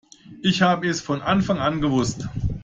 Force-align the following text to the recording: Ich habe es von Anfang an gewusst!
Ich 0.41 0.63
habe 0.63 0.87
es 0.87 0.99
von 0.99 1.21
Anfang 1.21 1.59
an 1.59 1.79
gewusst! 1.79 2.27